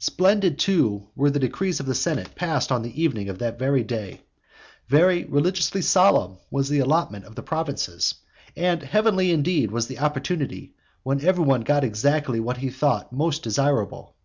[0.00, 3.84] Splendid, too, were the decrees of the senate passed on the evening of that very
[3.84, 4.22] day;
[4.88, 8.16] very religiously solemn was the allotment of the provinces;
[8.56, 14.16] and heavenly indeed was the opportunity, when everyone got exactly what he thought most desirable.